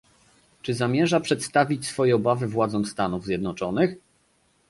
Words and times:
Czy 0.61 0.73
zamierza 0.73 1.19
przedstawić 1.19 1.87
swoje 1.87 2.15
obawy 2.15 2.47
władzom 2.47 2.85
Stanów 2.85 3.25
Zjednoczonych? 3.25 3.97